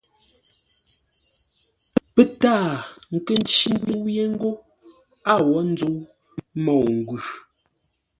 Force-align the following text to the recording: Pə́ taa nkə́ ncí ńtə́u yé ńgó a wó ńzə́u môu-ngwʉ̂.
Pə́ 2.13 2.25
taa 2.41 2.69
nkə́ 3.13 3.35
ncí 3.41 3.67
ńtə́u 3.75 4.03
yé 4.15 4.23
ńgó 4.33 4.51
a 5.31 5.33
wó 5.47 5.57
ńzə́u 5.71 5.95
môu-ngwʉ̂. 6.63 7.21